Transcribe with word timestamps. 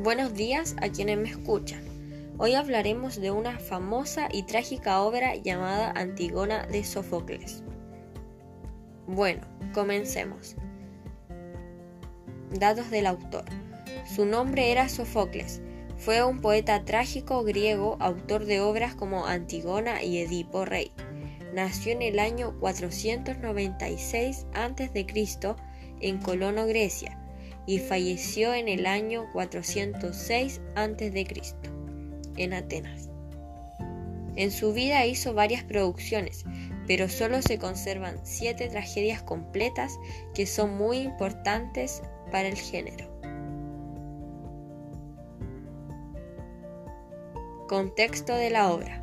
Buenos 0.00 0.32
días 0.32 0.74
a 0.80 0.88
quienes 0.88 1.18
me 1.18 1.28
escuchan. 1.28 1.84
Hoy 2.38 2.54
hablaremos 2.54 3.20
de 3.20 3.30
una 3.30 3.58
famosa 3.58 4.28
y 4.32 4.44
trágica 4.44 5.02
obra 5.02 5.36
llamada 5.36 5.90
Antigona 5.90 6.66
de 6.66 6.82
Sófocles. 6.82 7.62
Bueno, 9.06 9.42
comencemos. 9.74 10.56
Datos 12.58 12.90
del 12.90 13.06
autor. 13.06 13.44
Su 14.06 14.24
nombre 14.24 14.72
era 14.72 14.88
Sófocles. 14.88 15.60
Fue 15.98 16.24
un 16.24 16.40
poeta 16.40 16.86
trágico 16.86 17.44
griego, 17.44 17.98
autor 18.00 18.46
de 18.46 18.62
obras 18.62 18.94
como 18.94 19.26
Antigona 19.26 20.02
y 20.02 20.18
Edipo 20.18 20.64
Rey. 20.64 20.90
Nació 21.52 21.92
en 21.92 22.00
el 22.00 22.18
año 22.18 22.58
496 22.60 24.46
a.C. 24.54 25.06
en 26.00 26.18
Colono, 26.18 26.66
Grecia 26.66 27.21
y 27.66 27.78
falleció 27.78 28.54
en 28.54 28.68
el 28.68 28.86
año 28.86 29.30
406 29.32 30.60
a.C. 30.74 31.26
en 32.36 32.52
Atenas. 32.52 33.08
En 34.34 34.50
su 34.50 34.72
vida 34.72 35.04
hizo 35.06 35.34
varias 35.34 35.62
producciones, 35.62 36.44
pero 36.86 37.08
solo 37.08 37.42
se 37.42 37.58
conservan 37.58 38.18
siete 38.24 38.68
tragedias 38.68 39.22
completas 39.22 39.98
que 40.34 40.46
son 40.46 40.76
muy 40.76 40.98
importantes 40.98 42.02
para 42.30 42.48
el 42.48 42.56
género. 42.56 43.10
Contexto 47.68 48.34
de 48.34 48.50
la 48.50 48.72
obra. 48.72 48.98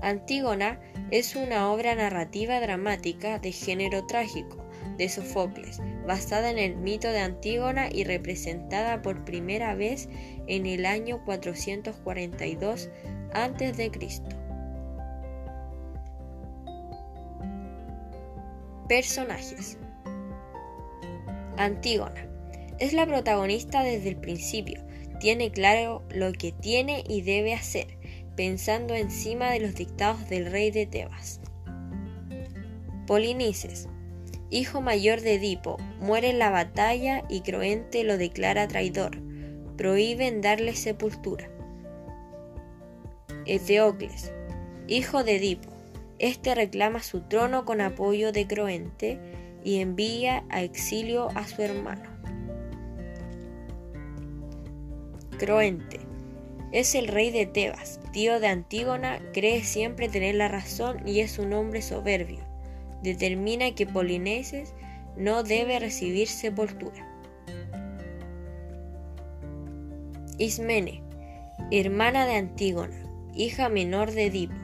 Antígona 0.00 0.80
es 1.10 1.34
una 1.34 1.70
obra 1.72 1.94
narrativa 1.94 2.60
dramática 2.60 3.38
de 3.38 3.52
género 3.52 4.06
trágico 4.06 4.57
de 4.98 5.08
Sofocles, 5.08 5.80
basada 6.06 6.50
en 6.50 6.58
el 6.58 6.76
mito 6.76 7.08
de 7.08 7.20
Antígona 7.20 7.88
y 7.90 8.04
representada 8.04 9.00
por 9.00 9.24
primera 9.24 9.74
vez 9.74 10.08
en 10.46 10.66
el 10.66 10.84
año 10.84 11.24
442 11.24 12.90
a.C. 13.32 13.90
Personajes 18.88 19.78
Antígona 21.56 22.26
es 22.78 22.92
la 22.92 23.06
protagonista 23.06 23.82
desde 23.82 24.10
el 24.10 24.16
principio, 24.16 24.80
tiene 25.20 25.50
claro 25.50 26.02
lo 26.10 26.32
que 26.32 26.52
tiene 26.52 27.04
y 27.08 27.22
debe 27.22 27.54
hacer, 27.54 27.98
pensando 28.36 28.94
encima 28.94 29.50
de 29.50 29.60
los 29.60 29.74
dictados 29.74 30.28
del 30.28 30.50
rey 30.50 30.70
de 30.70 30.86
Tebas. 30.86 31.40
Polinices 33.06 33.88
hijo 34.50 34.80
mayor 34.80 35.20
de 35.20 35.34
Edipo, 35.34 35.76
muere 36.00 36.30
en 36.30 36.38
la 36.38 36.50
batalla 36.50 37.24
y 37.28 37.40
Croente 37.42 38.04
lo 38.04 38.16
declara 38.16 38.68
traidor. 38.68 39.18
Prohíben 39.76 40.40
darle 40.40 40.74
sepultura. 40.74 41.48
Eteocles, 43.46 44.32
hijo 44.86 45.24
de 45.24 45.36
Edipo, 45.36 45.70
este 46.18 46.54
reclama 46.54 47.02
su 47.02 47.20
trono 47.22 47.64
con 47.64 47.80
apoyo 47.80 48.32
de 48.32 48.46
Croente 48.46 49.18
y 49.64 49.80
envía 49.80 50.44
a 50.48 50.62
exilio 50.62 51.28
a 51.34 51.46
su 51.46 51.62
hermano. 51.62 52.08
Croente 55.38 56.00
es 56.72 56.94
el 56.94 57.06
rey 57.06 57.30
de 57.30 57.46
Tebas, 57.46 58.00
tío 58.12 58.40
de 58.40 58.48
Antígona, 58.48 59.20
cree 59.32 59.62
siempre 59.62 60.08
tener 60.08 60.34
la 60.34 60.48
razón 60.48 61.06
y 61.06 61.20
es 61.20 61.38
un 61.38 61.52
hombre 61.52 61.80
soberbio 61.80 62.48
determina 63.02 63.74
que 63.74 63.86
Polineses 63.86 64.74
no 65.16 65.42
debe 65.42 65.78
recibir 65.78 66.28
sepultura. 66.28 67.04
Ismene, 70.38 71.02
hermana 71.70 72.26
de 72.26 72.36
Antígona, 72.36 73.02
hija 73.34 73.68
menor 73.68 74.12
de 74.12 74.26
Edipo, 74.26 74.54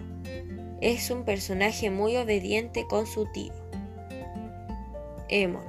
es 0.81 1.11
un 1.11 1.25
personaje 1.25 1.91
muy 1.91 2.17
obediente 2.17 2.87
con 2.89 3.07
su 3.07 3.27
tío. 3.33 3.53
Hemon, 5.29 5.65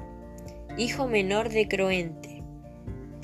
hijo 0.77 1.07
menor 1.07 1.49
de 1.49 1.67
Croente. 1.67 2.43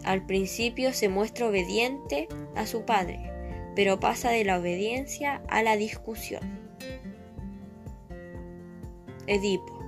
Al 0.04 0.26
principio 0.26 0.94
se 0.94 1.10
muestra 1.10 1.48
obediente 1.48 2.28
a 2.56 2.66
su 2.66 2.86
padre, 2.86 3.32
pero 3.76 4.00
pasa 4.00 4.32
de 4.32 4.44
la 4.44 4.58
obediencia 4.58 5.44
a 5.48 5.62
la 5.62 5.78
discusión. 5.78 6.42
Edipo, 9.32 9.80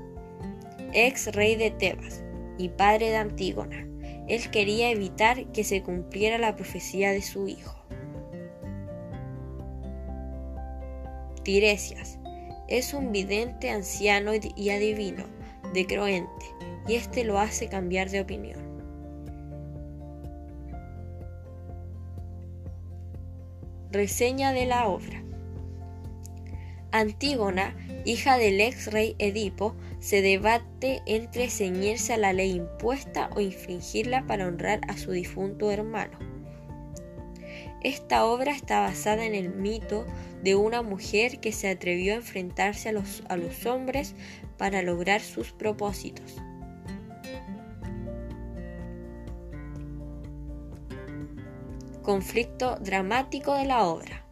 ex 0.94 1.36
rey 1.36 1.58
de 1.58 1.70
Tebas 1.70 2.24
y 2.58 2.70
padre 2.70 3.10
de 3.10 3.18
Antígona. 3.18 3.86
Él 4.30 4.50
quería 4.52 4.90
evitar 4.90 5.52
que 5.52 5.66
se 5.66 5.84
cumpliera 5.84 6.38
la 6.38 6.56
profecía 6.56 7.12
de 7.12 7.22
su 7.22 7.50
hijo. 7.50 7.76
Tiresias 11.44 12.20
es 12.70 12.94
un 12.94 13.12
vidente 13.12 13.70
anciano 13.70 14.32
y 14.34 14.70
adivino 14.70 15.26
de 15.74 15.88
Croente, 15.88 16.46
y 16.88 16.96
éste 16.96 17.26
lo 17.26 17.38
hace 17.38 17.68
cambiar 17.68 18.10
de 18.12 18.22
opinión. 18.22 18.62
Reseña 23.92 24.54
de 24.54 24.68
la 24.68 24.88
obra. 24.88 25.23
Antígona, 26.94 27.76
hija 28.06 28.38
del 28.38 28.62
ex 28.62 28.92
rey 28.92 29.16
Edipo, 29.18 29.76
se 30.00 30.22
debate 30.22 31.02
entre 31.08 31.50
ceñirse 31.50 32.14
a 32.14 32.18
la 32.18 32.34
ley 32.34 32.52
impuesta 32.52 33.32
o 33.36 33.42
infringirla 33.42 34.28
para 34.28 34.46
honrar 34.46 34.80
a 34.88 34.96
su 34.96 35.10
difunto 35.12 35.72
hermano. 35.72 36.20
Esta 37.82 38.26
obra 38.26 38.52
está 38.52 38.82
basada 38.82 39.26
en 39.26 39.34
el 39.34 39.50
mito 39.50 40.06
de 40.44 40.54
una 40.54 40.84
mujer 40.84 41.40
que 41.40 41.52
se 41.52 41.68
atrevió 41.68 42.14
a 42.14 42.18
enfrentarse 42.18 42.90
a 42.90 42.92
los, 42.92 43.66
hombres 43.66 44.14
para 44.60 44.84
lograr 44.84 45.22
sus 45.22 45.52
propósitos. 45.52 46.36
Conflicto 52.04 52.76
dramático 52.76 53.56
de 53.56 53.66
la 53.66 53.84
obra. 53.86 54.23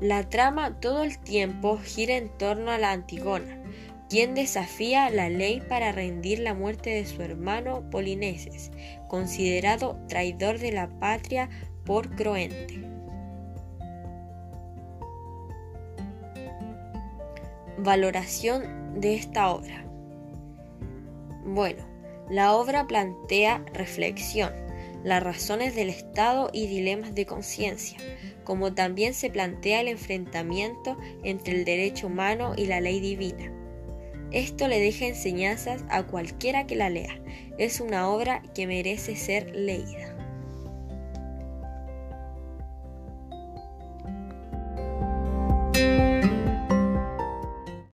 La 0.00 0.28
trama 0.28 0.78
todo 0.78 1.04
el 1.04 1.18
tiempo 1.18 1.78
gira 1.78 2.16
en 2.16 2.28
torno 2.28 2.70
a 2.70 2.76
la 2.76 2.92
Antigona, 2.92 3.62
quien 4.10 4.34
desafía 4.34 5.08
la 5.08 5.30
ley 5.30 5.62
para 5.66 5.90
rendir 5.90 6.40
la 6.40 6.52
muerte 6.52 6.90
de 6.90 7.06
su 7.06 7.22
hermano 7.22 7.88
Polineses, 7.90 8.70
considerado 9.08 9.98
traidor 10.06 10.58
de 10.58 10.72
la 10.72 10.88
patria 10.98 11.48
por 11.86 12.14
Croente. 12.14 12.82
Valoración 17.78 19.00
de 19.00 19.14
esta 19.14 19.48
obra. 19.50 19.86
Bueno, 21.46 21.84
la 22.28 22.54
obra 22.54 22.86
plantea 22.86 23.64
reflexión, 23.72 24.52
las 25.04 25.22
razones 25.22 25.74
del 25.74 25.88
Estado 25.88 26.50
y 26.52 26.66
dilemas 26.66 27.14
de 27.14 27.26
conciencia, 27.26 27.98
como 28.44 28.74
también 28.74 29.14
se 29.14 29.30
plantea 29.30 29.80
el 29.80 29.88
enfrentamiento 29.88 30.96
entre 31.22 31.54
el 31.54 31.64
derecho 31.64 32.06
humano 32.06 32.54
y 32.56 32.66
la 32.66 32.80
ley 32.80 33.00
divina. 33.00 33.52
Esto 34.32 34.66
le 34.68 34.80
deja 34.80 35.06
enseñanzas 35.06 35.84
a 35.88 36.02
cualquiera 36.04 36.66
que 36.66 36.76
la 36.76 36.90
lea. 36.90 37.20
Es 37.58 37.80
una 37.80 38.08
obra 38.08 38.42
que 38.54 38.66
merece 38.66 39.16
ser 39.16 39.54
leída. 39.54 40.15